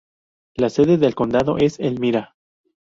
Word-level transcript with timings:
La 0.55 0.71
sede 0.71 0.97
del 0.97 1.13
condado 1.13 1.59
es 1.59 1.79
Elmira. 1.79 2.35